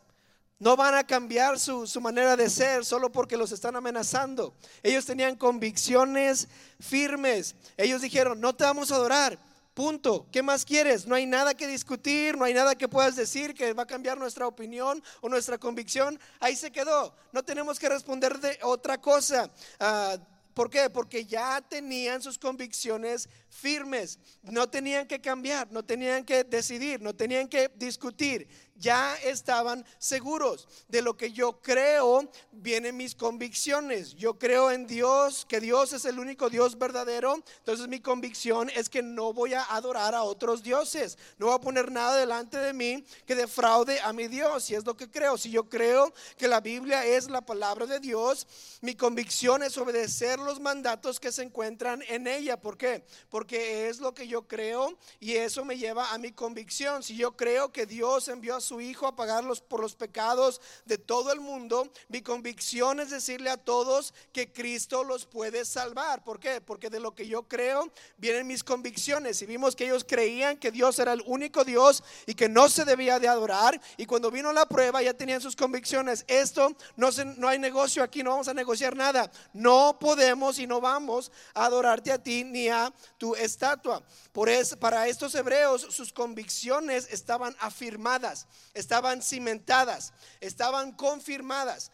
[0.59, 4.55] No van a cambiar su, su, manera de ser solo porque los están amenazando.
[4.83, 6.49] Ellos tenían convicciones
[6.81, 7.55] firmes.
[7.77, 9.39] Ellos dijeron, no te vamos a adorar.
[9.75, 10.27] Punto.
[10.33, 11.07] ¿Qué más quieres?
[11.07, 14.19] No hay nada que discutir, no hay nada que puedas decir que va a cambiar
[14.19, 16.19] nuestra opinión o nuestra convicción.
[16.41, 17.15] Ahí se quedó.
[17.31, 19.49] No tenemos que responder de otra cosa.
[19.79, 20.19] Uh,
[20.59, 20.91] ¿Por qué?
[20.91, 24.19] Porque ya tenían sus convicciones firmes.
[24.43, 30.69] No tenían que cambiar, no tenían que decidir, no tenían que discutir ya estaban seguros
[30.89, 34.15] de lo que yo creo, vienen mis convicciones.
[34.15, 37.35] Yo creo en Dios, que Dios es el único Dios verdadero.
[37.59, 41.19] Entonces mi convicción es que no voy a adorar a otros dioses.
[41.39, 44.71] No voy a poner nada delante de mí que defraude a mi Dios.
[44.71, 45.37] Y es lo que creo.
[45.37, 48.47] Si yo creo que la Biblia es la palabra de Dios,
[48.81, 52.61] mi convicción es obedecer los mandatos que se encuentran en ella.
[52.61, 53.05] ¿Por qué?
[53.29, 57.03] Porque es lo que yo creo y eso me lleva a mi convicción.
[57.03, 60.99] Si yo creo que Dios envió a su Hijo a pagarlos por los pecados de
[60.99, 66.23] todo el mundo, mi convicción es decirle a todos que Cristo los puede salvar.
[66.23, 66.61] ¿Por qué?
[66.61, 69.41] Porque de lo que yo creo vienen mis convicciones.
[69.43, 72.85] Y vimos que ellos creían que Dios era el único Dios y que no se
[72.85, 73.81] debía de adorar.
[73.97, 76.25] Y cuando vino la prueba ya tenían sus convicciones.
[76.29, 79.31] Esto no, se, no hay negocio aquí, no vamos a negociar nada.
[79.53, 84.03] No podemos y no vamos a adorarte a ti ni a tu estatua.
[84.33, 91.91] Por eso, para estos hebreos sus convicciones estaban afirmadas, estaban cimentadas, estaban confirmadas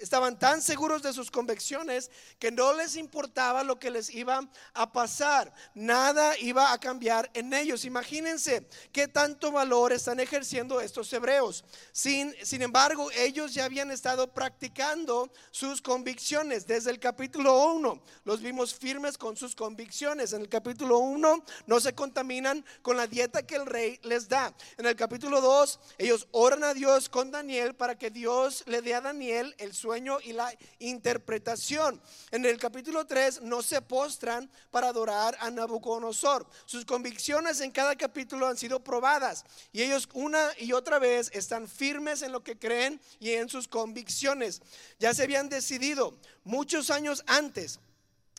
[0.00, 4.92] estaban tan seguros de sus convicciones que no les importaba lo que les iba a
[4.92, 5.52] pasar.
[5.74, 7.84] Nada iba a cambiar en ellos.
[7.84, 11.64] Imagínense qué tanto valor están ejerciendo estos hebreos.
[11.92, 16.66] Sin, sin embargo, ellos ya habían estado practicando sus convicciones.
[16.66, 20.32] Desde el capítulo 1 los vimos firmes con sus convicciones.
[20.32, 24.54] En el capítulo 1 no se contaminan con la dieta que el rey les da.
[24.78, 28.94] En el capítulo 2 ellos oran a Dios con Daniel para que Dios le dé
[28.94, 32.00] a Daniel el sueño y la interpretación.
[32.30, 36.46] En el capítulo 3 no se postran para adorar a Nabucodonosor.
[36.66, 41.68] Sus convicciones en cada capítulo han sido probadas y ellos una y otra vez están
[41.68, 44.60] firmes en lo que creen y en sus convicciones.
[44.98, 47.80] Ya se habían decidido muchos años antes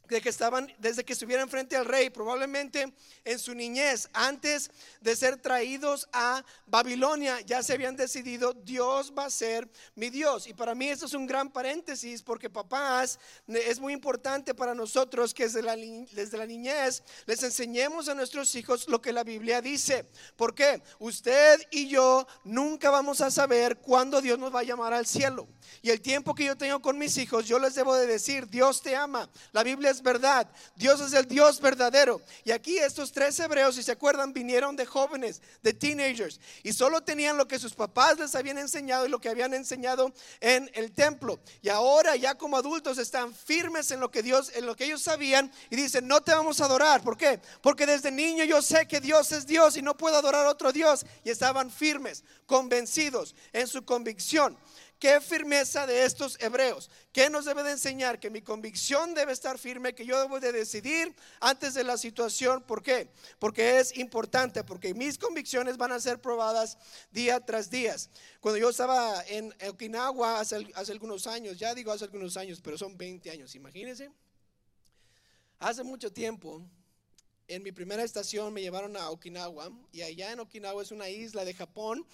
[0.08, 2.93] de que estaban, desde que estuvieran frente al rey, probablemente
[3.24, 9.26] en su niñez, antes de ser traídos a Babilonia, ya se habían decidido, Dios va
[9.26, 10.48] a ser mi Dios.
[10.48, 15.34] Y para mí esto es un gran paréntesis, porque papás, es muy importante para nosotros
[15.34, 19.62] que desde la, desde la niñez les enseñemos a nuestros hijos lo que la Biblia
[19.62, 20.06] dice.
[20.36, 20.82] ¿Por qué?
[21.00, 25.48] Usted y yo nunca vamos a saber cuándo Dios nos va a llamar al cielo.
[25.82, 28.82] Y el tiempo que yo tengo con mis hijos, yo les debo de decir, Dios
[28.82, 29.30] te ama.
[29.52, 30.47] La Biblia verdad.
[30.75, 32.21] Dios es el Dios verdadero.
[32.43, 36.39] Y aquí estos tres hebreos, si se acuerdan, vinieron de jóvenes, de teenagers.
[36.63, 40.13] Y solo tenían lo que sus papás les habían enseñado y lo que habían enseñado
[40.39, 41.39] en el templo.
[41.62, 45.01] Y ahora ya como adultos están firmes en lo que Dios, en lo que ellos
[45.01, 45.51] sabían.
[45.69, 47.01] Y dicen, no te vamos a adorar.
[47.03, 47.39] ¿Por qué?
[47.62, 51.05] Porque desde niño yo sé que Dios es Dios y no puedo adorar otro Dios.
[51.23, 54.57] Y estaban firmes, convencidos en su convicción.
[54.99, 56.89] Qué firmeza de estos hebreos.
[57.12, 58.19] ¿Qué nos debe de enseñar?
[58.19, 62.63] Que mi convicción debe estar firme, que yo debo de decidir antes de la situación.
[62.63, 63.07] ¿Por qué?
[63.38, 66.79] Porque es importante, porque mis convicciones van a ser probadas
[67.12, 67.95] día tras día.
[68.39, 72.75] Cuando yo estaba en Okinawa hace, hace algunos años, ya digo hace algunos años, pero
[72.75, 74.10] son 20 años, imagínense.
[75.60, 76.63] Hace mucho tiempo,
[77.47, 81.45] en mi primera estación me llevaron a Okinawa y allá en Okinawa es una isla
[81.45, 82.05] de Japón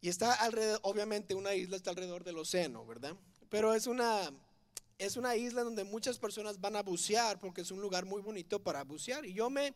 [0.00, 3.14] y está alrededor, obviamente una isla está alrededor del océano, ¿verdad?
[3.50, 4.30] Pero es una,
[4.98, 8.62] es una isla donde muchas personas van a bucear porque es un lugar muy bonito
[8.62, 9.26] para bucear.
[9.26, 9.74] Y yo me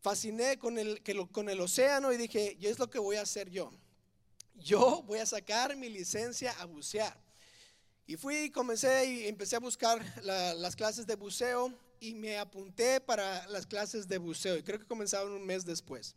[0.00, 3.50] fasciné con el, con el océano y dije, yo es lo que voy a hacer
[3.50, 3.70] yo.
[4.54, 7.18] Yo voy a sacar mi licencia a bucear.
[8.06, 13.00] Y fui y comencé y empecé a buscar las clases de buceo y me apunté
[13.00, 14.56] para las clases de buceo.
[14.56, 16.14] Y creo que comenzaron un mes después.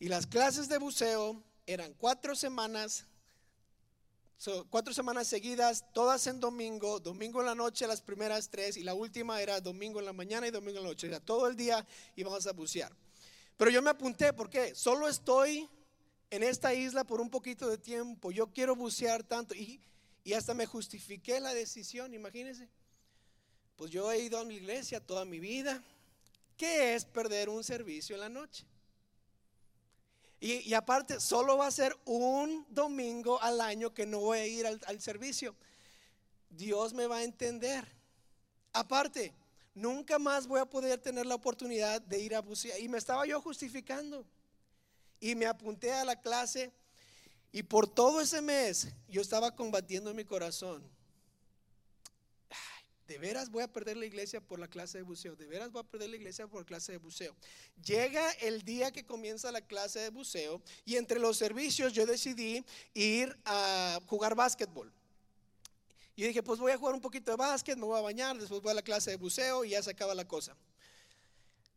[0.00, 3.06] Y las clases de buceo eran cuatro semanas,
[4.68, 8.94] cuatro semanas seguidas, todas en domingo, domingo en la noche las primeras tres y la
[8.94, 11.06] última era domingo en la mañana y domingo en la noche.
[11.06, 12.92] Era todo el día íbamos a bucear.
[13.56, 15.68] Pero yo me apunté porque solo estoy
[16.30, 18.32] en esta isla por un poquito de tiempo.
[18.32, 19.80] Yo quiero bucear tanto y,
[20.24, 22.68] y hasta me justifiqué la decisión, imagínense.
[23.76, 25.82] Pues yo he ido a mi iglesia toda mi vida.
[26.56, 28.64] ¿Qué es perder un servicio en la noche?
[30.46, 34.66] Y, aparte, solo va a ser un domingo al año que no voy a ir
[34.66, 35.56] al, al servicio.
[36.50, 37.88] Dios me va a entender.
[38.74, 39.32] Aparte,
[39.74, 42.78] nunca más voy a poder tener la oportunidad de ir a bucear.
[42.78, 44.26] Y me estaba yo justificando.
[45.18, 46.70] Y me apunté a la clase.
[47.50, 50.84] Y por todo ese mes yo estaba combatiendo en mi corazón
[53.06, 55.80] de veras voy a perder la iglesia por la clase de buceo, de veras voy
[55.80, 57.34] a perder la iglesia por la clase de buceo.
[57.84, 62.64] Llega el día que comienza la clase de buceo y entre los servicios yo decidí
[62.94, 64.92] ir a jugar básquetbol.
[66.16, 68.62] Y dije, pues voy a jugar un poquito de básquet, me voy a bañar, después
[68.62, 70.56] voy a la clase de buceo y ya se acaba la cosa.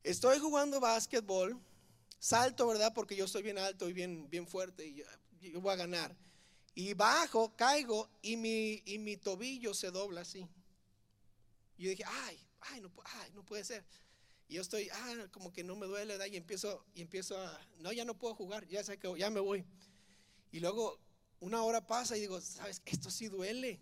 [0.04, 1.60] Estoy jugando básquetbol,
[2.20, 2.94] salto, ¿verdad?
[2.94, 5.04] Porque yo estoy bien alto y bien, bien fuerte y
[5.54, 6.16] voy a ganar.
[6.78, 10.48] Y bajo, caigo y mi, y mi tobillo se dobla así.
[11.78, 13.84] Y yo dije, ay, ay, no, ay, no puede ser.
[14.48, 17.92] Y yo estoy, ah, como que no me duele, y empiezo, y empiezo a, no,
[17.92, 19.66] ya no puedo jugar, ya sé que ya me voy.
[20.52, 21.00] Y luego
[21.40, 23.80] una hora pasa y digo, sabes, esto sí duele.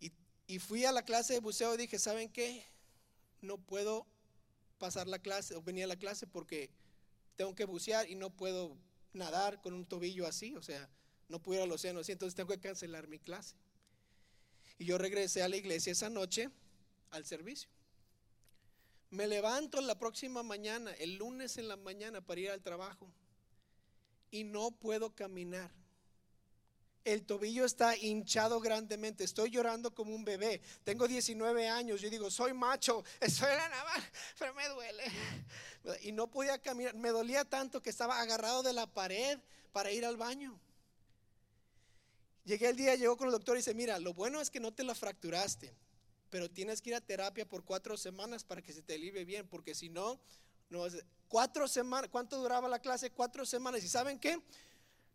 [0.00, 0.12] Y,
[0.46, 2.64] y fui a la clase de buceo y dije, ¿saben qué?
[3.42, 4.06] No puedo
[4.78, 6.70] pasar la clase o venir a la clase porque
[7.36, 8.76] tengo que bucear y no puedo
[9.12, 10.88] nadar con un tobillo así, o sea,
[11.28, 13.54] no puedo ir al océano así, entonces tengo que cancelar mi clase.
[14.80, 16.48] Y yo regresé a la iglesia esa noche
[17.10, 17.68] al servicio.
[19.10, 23.06] Me levanto la próxima mañana, el lunes en la mañana para ir al trabajo
[24.30, 25.70] y no puedo caminar.
[27.04, 29.22] El tobillo está hinchado grandemente.
[29.22, 30.62] Estoy llorando como un bebé.
[30.82, 32.00] Tengo 19 años.
[32.00, 33.04] Yo digo, soy macho.
[33.20, 34.02] Estoy en la naval,
[34.38, 35.04] pero me duele.
[36.04, 36.94] Y no podía caminar.
[36.94, 39.38] Me dolía tanto que estaba agarrado de la pared
[39.72, 40.58] para ir al baño.
[42.50, 44.72] Llegué el día, llegó con el doctor y dice, mira, lo bueno es que no
[44.72, 45.72] te la fracturaste,
[46.30, 49.46] pero tienes que ir a terapia por cuatro semanas para que se te alivie bien,
[49.46, 50.20] porque si no,
[50.68, 50.84] no
[51.28, 53.12] cuatro semanas, ¿cuánto duraba la clase?
[53.12, 53.84] Cuatro semanas.
[53.84, 54.42] ¿Y saben qué?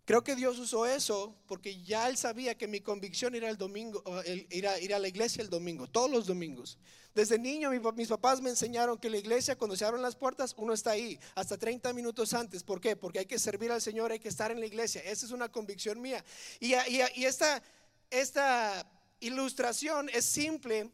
[0.05, 4.03] Creo que Dios usó eso porque ya Él sabía que mi convicción era el domingo,
[4.51, 6.77] ir a, ir a la iglesia el domingo, todos los domingos.
[7.15, 10.73] Desde niño mis papás me enseñaron que la iglesia cuando se abren las puertas uno
[10.73, 12.61] está ahí hasta 30 minutos antes.
[12.61, 12.95] ¿Por qué?
[12.95, 15.01] Porque hay que servir al Señor, hay que estar en la iglesia.
[15.01, 16.23] Esa es una convicción mía.
[16.59, 17.63] Y, y, esta,
[18.11, 18.85] esta
[19.21, 20.91] ilustración es simple,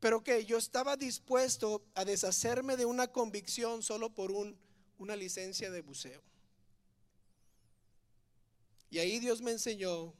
[0.00, 4.56] pero que yo estaba dispuesto a deshacerme de una convicción solo por un,
[4.96, 6.22] una licencia de buceo.
[8.90, 10.14] Y ahí Dios me enseñó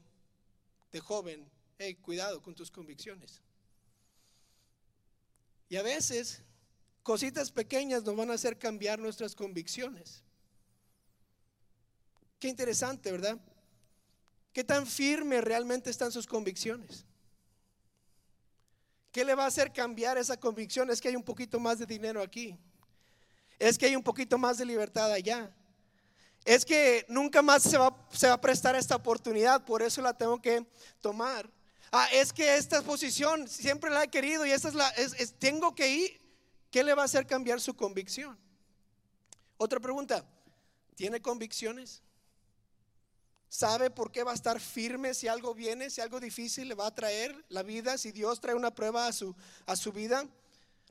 [0.91, 3.41] de joven, hey, cuidado con tus convicciones.
[5.69, 6.41] Y a veces
[7.03, 10.23] cositas pequeñas nos van a hacer cambiar nuestras convicciones.
[12.39, 13.39] Qué interesante, ¿verdad?
[14.53, 17.05] ¿Qué tan firme realmente están sus convicciones?
[19.11, 20.89] ¿Qué le va a hacer cambiar esa convicción?
[20.89, 22.57] Es que hay un poquito más de dinero aquí.
[23.57, 25.51] Es que hay un poquito más de libertad allá
[26.47, 30.13] es que nunca más se va, se va a prestar esta oportunidad, por eso la
[30.13, 30.65] tengo que
[31.01, 31.51] tomar.
[31.91, 35.75] Ah, es que esta posición siempre la he querido y esta es la, es, tengo
[35.75, 36.21] que ir.
[36.71, 38.39] ¿Qué le va a hacer cambiar su convicción?
[39.57, 40.23] Otra pregunta,
[40.95, 42.01] ¿tiene convicciones?
[43.49, 46.87] ¿Sabe por qué va a estar firme si algo viene, si algo difícil le va
[46.87, 50.25] a traer la vida, si Dios trae una prueba a su, a su vida?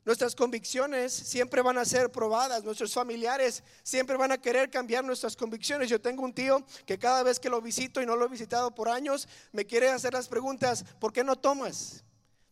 [0.07, 5.35] Nuestras convicciones siempre van a ser probadas, nuestros familiares siempre van a querer cambiar nuestras
[5.35, 5.89] convicciones.
[5.89, 8.73] Yo tengo un tío que cada vez que lo visito y no lo he visitado
[8.73, 12.05] por años, me quiere hacer las preguntas, ¿por qué no tomas?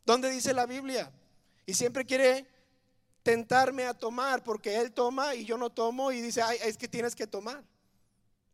[0.06, 1.10] ¿Dónde dice la Biblia?
[1.66, 2.46] Y siempre quiere
[3.24, 6.90] tentarme a tomar porque él toma y yo no tomo y dice, Ay, es que
[6.90, 7.64] tienes que tomar.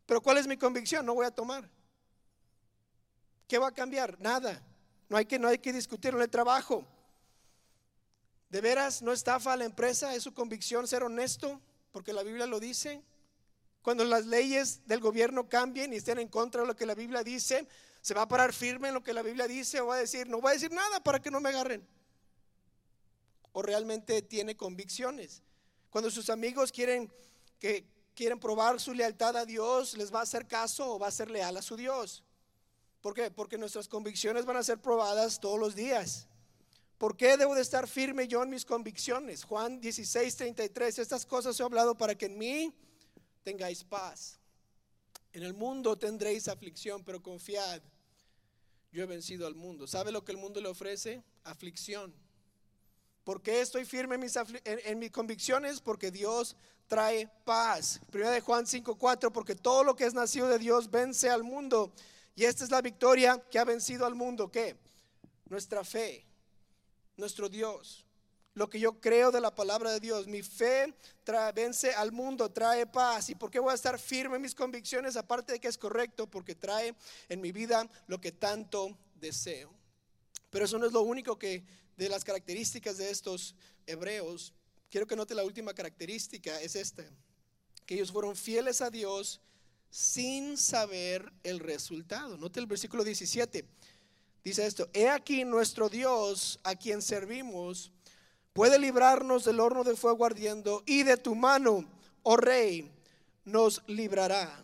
[0.05, 1.07] Pero ¿cuál es mi convicción?
[1.07, 1.67] No voy a tomar.
[3.47, 4.19] ¿Qué va a cambiar?
[4.19, 4.61] Nada.
[5.09, 6.85] No hay que, no hay que discutir en el trabajo.
[8.51, 10.13] ¿De veras no estafa a la empresa?
[10.13, 11.61] ¿Es su convicción ser honesto?
[11.93, 13.01] Porque la Biblia lo dice.
[13.81, 17.23] Cuando las leyes del gobierno cambien y estén en contra de lo que la Biblia
[17.23, 17.65] dice,
[18.01, 20.27] ¿se va a parar firme en lo que la Biblia dice o va a decir,
[20.27, 21.87] no voy a decir nada para que no me agarren?
[23.53, 25.41] ¿O realmente tiene convicciones?
[25.89, 27.09] Cuando sus amigos quieren
[27.57, 31.11] que quieren probar su lealtad a Dios, ¿les va a hacer caso o va a
[31.11, 32.21] ser leal a su Dios?
[32.99, 33.31] ¿Por qué?
[33.31, 36.27] Porque nuestras convicciones van a ser probadas todos los días.
[37.01, 39.43] ¿Por qué debo de estar firme yo en mis convicciones?
[39.43, 40.99] Juan 16, 33.
[40.99, 42.71] Estas cosas he hablado para que en mí
[43.41, 44.37] tengáis paz.
[45.33, 47.81] En el mundo tendréis aflicción, pero confiad.
[48.91, 49.87] Yo he vencido al mundo.
[49.87, 51.23] ¿Sabe lo que el mundo le ofrece?
[51.43, 52.13] Aflicción.
[53.23, 55.81] ¿Por qué estoy firme en mis, en, mis convicciones?
[55.81, 57.99] Porque Dios trae paz.
[58.11, 59.33] Primera de Juan 5, 4.
[59.33, 61.91] Porque todo lo que es nacido de Dios vence al mundo.
[62.35, 64.51] Y esta es la victoria que ha vencido al mundo.
[64.51, 64.75] ¿Qué?
[65.49, 66.27] Nuestra fe
[67.21, 68.05] nuestro Dios.
[68.53, 70.93] Lo que yo creo de la palabra de Dios, mi fe
[71.55, 73.29] vence al mundo, trae paz.
[73.29, 75.15] ¿Y por qué voy a estar firme en mis convicciones?
[75.15, 76.93] Aparte de que es correcto, porque trae
[77.29, 79.73] en mi vida lo que tanto deseo.
[80.49, 81.63] Pero eso no es lo único que
[81.95, 83.55] de las características de estos
[83.85, 84.53] hebreos.
[84.89, 87.05] Quiero que note la última característica, es esta,
[87.85, 89.39] que ellos fueron fieles a Dios
[89.89, 92.37] sin saber el resultado.
[92.37, 93.65] Note el versículo 17.
[94.43, 97.91] Dice esto, he aquí nuestro Dios a quien servimos
[98.53, 101.85] puede librarnos del horno de fuego ardiendo y de tu mano,
[102.23, 102.91] oh rey,
[103.45, 104.63] nos librará.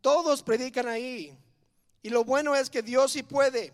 [0.00, 1.36] Todos predican ahí.
[2.02, 3.72] Y lo bueno es que Dios sí puede.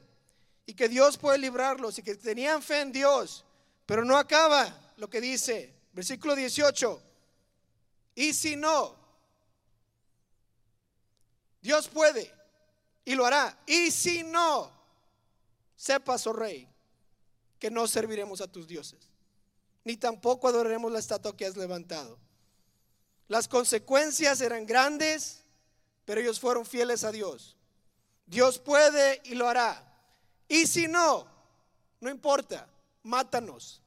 [0.67, 1.99] Y que Dios puede librarlos.
[1.99, 3.45] Y que tenían fe en Dios.
[3.87, 5.73] Pero no acaba lo que dice.
[5.93, 7.01] Versículo 18.
[8.17, 8.97] Y si no,
[11.63, 12.33] Dios puede.
[13.05, 13.57] Y lo hará.
[13.67, 14.71] Y si no,
[15.77, 16.69] Sepas, oh rey,
[17.59, 19.11] que no serviremos a tus dioses,
[19.85, 22.19] ni tampoco adoraremos la estatua que has levantado.
[23.29, 25.43] Las consecuencias eran grandes,
[26.05, 27.57] pero ellos fueron fieles a Dios.
[28.27, 29.83] Dios puede y lo hará.
[30.49, 31.27] Y si no,
[32.01, 32.69] no importa,
[33.03, 33.83] mátanos.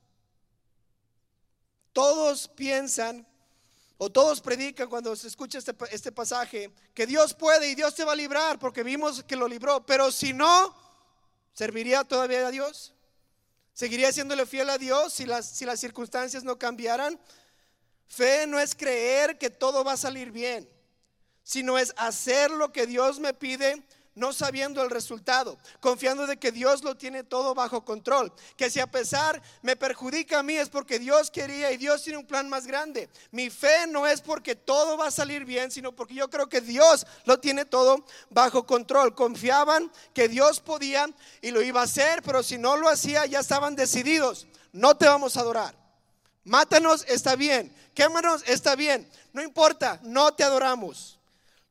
[1.94, 3.26] Todos piensan
[3.98, 8.06] o todos predican cuando se escucha este, este, pasaje, que Dios puede y Dios te
[8.06, 10.74] va a librar porque vimos que lo libró, pero si no,
[11.60, 12.94] ¿serviría todavía a Dios?
[13.74, 17.20] ¿Seguiría siéndole fiel a Dios si las, si las circunstancias no cambiaran?
[18.08, 20.70] Fe no es creer que todo va a salir bien,
[21.44, 23.84] sino es hacer lo que Dios me pide
[24.16, 28.80] no sabiendo el resultado, confiando de que Dios lo tiene todo bajo control, que si
[28.80, 32.50] a pesar me perjudica a mí es porque Dios quería y Dios tiene un plan
[32.50, 33.10] más grande.
[33.32, 36.62] Mi fe no es porque todo va a salir bien, sino porque yo creo que
[36.62, 39.16] Dios lo tiene todo bajo control.
[39.16, 41.10] Confiaban que Dios podía
[41.42, 45.08] y lo iba a hacer, pero si no lo hacía ya estaban decididos, no te
[45.08, 45.76] vamos a adorar.
[46.44, 47.74] Mátanos, está bien.
[47.94, 49.10] Quémanos, está bien.
[49.34, 51.20] No importa, no te adoramos.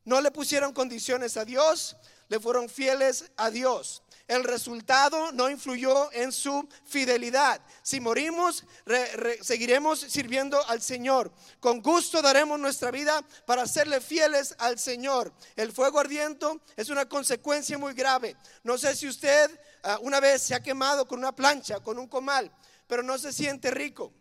[0.04, 1.96] No le pusieron condiciones a Dios,
[2.28, 4.02] le fueron fieles a Dios.
[4.28, 7.62] El resultado no influyó en su fidelidad.
[7.82, 8.62] Si morimos,
[9.40, 11.32] seguiremos sirviendo al Señor.
[11.60, 15.32] Con gusto daremos nuestra vida para serle fieles al Señor.
[15.56, 18.36] El fuego ardiente es una consecuencia muy grave.
[18.64, 22.06] No sé si usted ah, una vez se ha quemado con una plancha, con un
[22.06, 22.52] comal,
[22.86, 24.12] pero no se siente rico.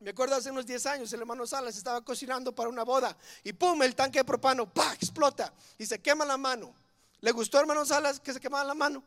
[0.00, 3.52] Me acuerdo hace unos 10 años, el hermano Salas estaba cocinando para una boda y
[3.52, 4.92] pum, el tanque de propano, ¡pah!
[4.94, 6.74] explota y se quema la mano.
[7.24, 9.02] ¿Le gustó, hermano Salas, que se quemaba la mano?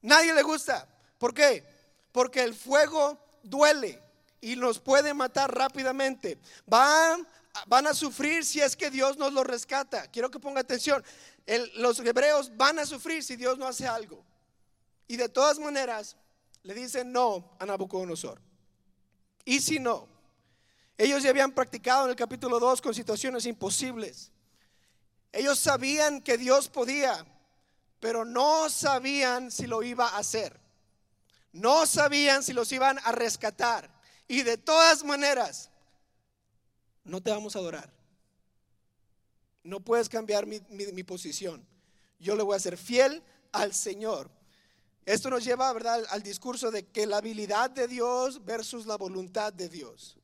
[0.00, 0.86] Nadie le gusta.
[1.18, 1.66] ¿Por qué?
[2.12, 4.00] Porque el fuego duele
[4.40, 6.38] y nos puede matar rápidamente.
[6.66, 7.26] Van,
[7.66, 10.06] van a sufrir si es que Dios nos lo rescata.
[10.06, 11.02] Quiero que ponga atención.
[11.74, 14.24] los hebreos van a sufrir si Dios no hace algo.
[15.08, 16.16] Y de todas maneras,
[16.62, 18.40] le dicen no a Nabucodonosor.
[19.44, 20.06] Y si no,
[20.96, 24.30] ellos ya habían practicado en el capítulo 2 con situaciones imposibles.
[25.32, 27.26] Ellos sabían que Dios podía,
[28.02, 30.58] pero no sabían si lo iba a hacer.
[31.52, 33.88] No sabían si los iban a rescatar.
[34.26, 35.70] Y de todas maneras,
[37.04, 37.92] no te vamos a adorar.
[39.62, 41.64] No puedes cambiar mi, posición.
[42.18, 43.22] Yo le voy a ser fiel
[43.52, 44.32] al Señor.
[45.06, 49.52] Esto nos lleva, ¿verdad?, al discurso de que la habilidad de Dios versus la voluntad
[49.52, 50.16] de Dios.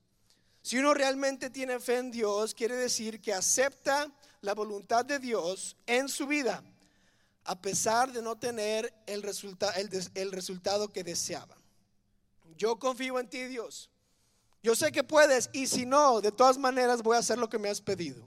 [0.62, 4.11] Si uno realmente tiene fe en Dios, quiere decir que acepta
[4.41, 6.64] la voluntad de Dios en su vida,
[7.45, 9.24] a pesar de no tener el,
[10.14, 11.57] el resultado que deseaba.
[12.57, 13.91] Yo confío en ti, Dios.
[14.62, 17.59] Yo sé que puedes y si no, de todas maneras voy a hacer lo que
[17.59, 18.26] me has pedido.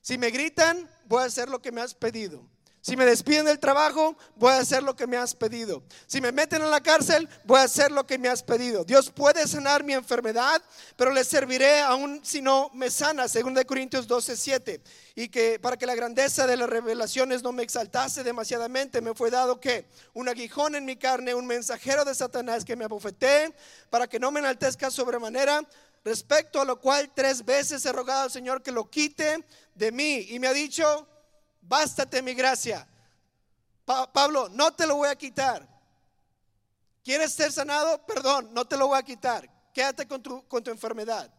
[0.00, 2.48] Si me gritan, voy a hacer lo que me has pedido.
[2.86, 5.82] Si me despiden del trabajo, voy a hacer lo que me has pedido.
[6.06, 8.84] Si me meten en la cárcel, voy a hacer lo que me has pedido.
[8.84, 10.62] Dios puede sanar mi enfermedad,
[10.94, 14.80] pero le serviré aún si no me sana, según de Corintios 12, 7.
[15.16, 19.32] Y que para que la grandeza de las revelaciones no me exaltase demasiadamente, me fue
[19.32, 23.52] dado que un aguijón en mi carne, un mensajero de Satanás que me abofetee,
[23.90, 25.60] para que no me enaltezca sobremanera.
[26.04, 30.28] Respecto a lo cual tres veces he rogado al Señor que lo quite de mí.
[30.30, 31.08] Y me ha dicho,
[31.68, 32.86] bástate mi gracia.
[33.84, 35.66] Pablo, no te lo voy a quitar.
[37.04, 38.04] ¿Quieres ser sanado?
[38.04, 39.48] Perdón, no te lo voy a quitar.
[39.72, 41.32] Quédate con tu, con tu enfermedad.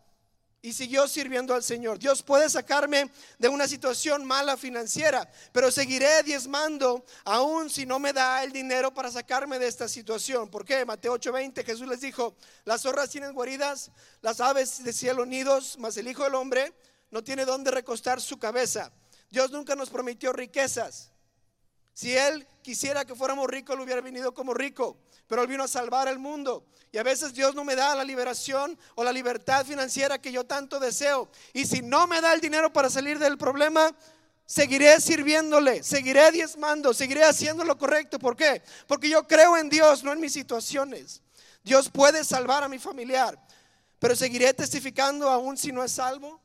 [0.61, 1.99] Y siguió sirviendo al Señor.
[1.99, 8.13] Dios puede sacarme de una situación mala financiera, pero seguiré diezmando aún si no me
[8.13, 10.49] da el dinero para sacarme de esta situación.
[10.49, 10.86] ¿Por qué?
[10.86, 15.97] Mateo 8:20 Jesús les dijo, las zorras tienen guaridas, las aves de cielo nidos, mas
[15.97, 16.73] el Hijo del Hombre
[17.11, 18.91] no tiene dónde recostar su cabeza.
[19.30, 21.11] Dios nunca nos prometió riquezas.
[21.93, 24.97] Si Él quisiera que fuéramos ricos, Él hubiera venido como rico,
[25.28, 26.65] pero Él vino a salvar el mundo.
[26.91, 30.45] Y a veces Dios no me da la liberación o la libertad financiera que yo
[30.45, 31.30] tanto deseo.
[31.53, 33.95] Y si no me da el dinero para salir del problema,
[34.45, 38.19] seguiré sirviéndole, seguiré diezmando, seguiré haciendo lo correcto.
[38.19, 38.61] ¿Por qué?
[38.88, 41.21] Porque yo creo en Dios, no en mis situaciones.
[41.63, 43.38] Dios puede salvar a mi familiar,
[43.99, 46.39] pero seguiré testificando aún si no es salvo.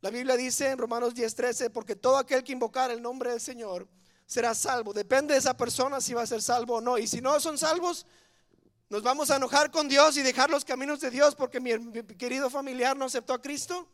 [0.00, 3.86] La Biblia dice en Romanos 10:13, porque todo aquel que invocar el nombre del Señor
[4.26, 4.92] será salvo.
[4.92, 6.96] Depende de esa persona si va a ser salvo o no.
[6.96, 8.06] Y si no son salvos,
[8.88, 11.72] nos vamos a enojar con Dios y dejar los caminos de Dios porque mi,
[12.16, 13.86] querido familiar no aceptó a Cristo.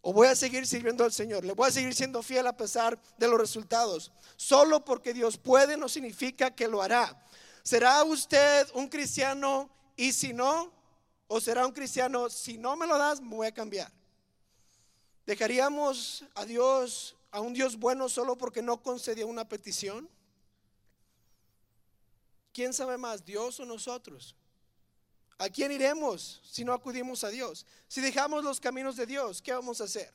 [0.00, 1.44] O voy a seguir sirviendo al Señor.
[1.44, 4.12] Le voy a seguir siendo fiel a pesar de los resultados.
[4.36, 7.24] Solo porque Dios puede no significa que lo hará.
[7.62, 10.72] ¿Será usted un cristiano y si no?
[11.28, 13.90] ¿O será un cristiano, si no me lo das, me voy a cambiar?
[15.26, 20.08] ¿Dejaríamos a Dios, a un Dios bueno solo porque no concedió una petición?
[22.52, 24.34] ¿Quién sabe más, Dios o nosotros?
[25.38, 27.66] ¿A quién iremos si no acudimos a Dios?
[27.88, 30.12] Si dejamos los caminos de Dios, ¿qué vamos a hacer?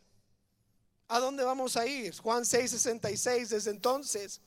[1.08, 2.16] ¿A dónde vamos a ir?
[2.18, 4.42] Juan 6:66, desde entonces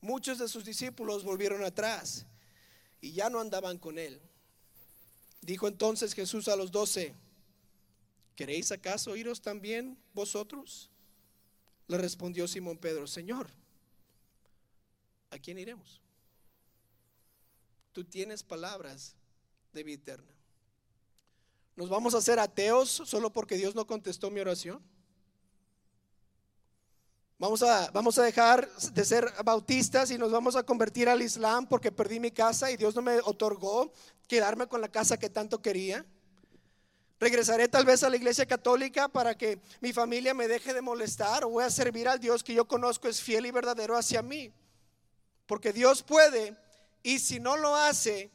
[0.00, 2.26] muchos de sus discípulos volvieron atrás
[3.00, 4.20] y ya no andaban con él.
[5.42, 7.14] Dijo entonces Jesús a los doce,
[8.36, 10.90] ¿queréis acaso iros también vosotros?
[11.88, 13.48] Le respondió Simón Pedro, Señor,
[15.30, 16.00] ¿a quién iremos?
[17.92, 19.16] Tú tienes palabras
[19.72, 20.32] de vida eterna.
[21.76, 24.82] ¿Nos vamos a hacer ateos solo porque Dios no contestó mi oración?
[27.38, 31.66] Vamos a, vamos a dejar de ser bautistas y nos vamos a convertir al Islam
[31.66, 33.92] porque perdí mi casa y Dios no me otorgó
[34.26, 36.06] quedarme con la casa que tanto quería.
[37.18, 41.44] Regresaré tal vez a la iglesia católica para que mi familia me deje de molestar
[41.44, 44.52] o voy a servir al Dios que yo conozco es fiel y verdadero hacia mí.
[45.46, 46.56] Porque Dios puede
[47.02, 48.30] y si no lo hace,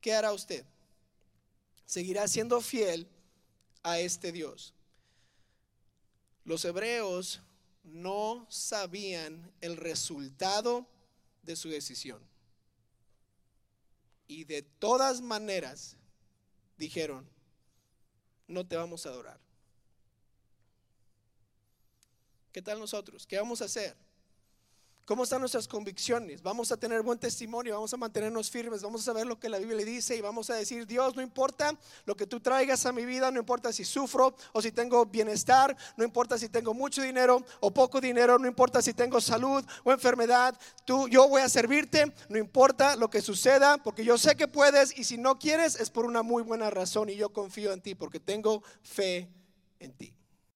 [0.00, 0.64] ¿qué hará usted?
[1.84, 3.08] Seguirá siendo fiel
[3.82, 4.72] a este Dios.
[6.44, 7.42] Los hebreos
[7.82, 10.86] no sabían el resultado
[11.42, 12.22] de su decisión.
[14.28, 15.96] Y de todas maneras
[16.78, 17.28] dijeron,
[18.48, 19.38] no te vamos a adorar.
[22.52, 23.26] ¿Qué tal nosotros?
[23.26, 23.96] ¿Qué vamos a hacer?
[25.06, 26.42] ¿Cómo están nuestras convicciones?
[26.42, 29.58] Vamos a tener buen testimonio, vamos a mantenernos firmes, vamos a saber lo que la
[29.58, 33.06] Biblia dice y vamos a decir, Dios, no importa lo que tú traigas a mi
[33.06, 37.46] vida, no importa si sufro o si tengo bienestar, no importa si tengo mucho dinero
[37.60, 42.12] o poco dinero, no importa si tengo salud o enfermedad, tú, yo voy a servirte,
[42.28, 45.88] no importa lo que suceda, porque yo sé que puedes y si no quieres es
[45.88, 49.28] por una muy buena razón y yo confío en ti porque tengo fe
[49.78, 50.15] en ti.